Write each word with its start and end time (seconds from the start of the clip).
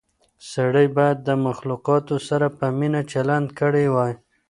سړی 0.53 0.87
باید 0.97 1.17
د 1.21 1.29
مخلوقاتو 1.47 2.15
سره 2.29 2.47
په 2.57 2.65
مینه 2.77 3.01
چلند 3.11 3.47
کړی 3.59 3.85
وای. 3.95 4.13